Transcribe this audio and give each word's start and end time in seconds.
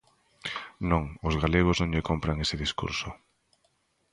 Non, 0.89 1.03
os 1.27 1.35
galegos 1.43 1.77
non 1.79 1.91
lle 1.93 2.07
compran 2.09 2.41
ese 2.43 2.59
discurso. 2.63 3.09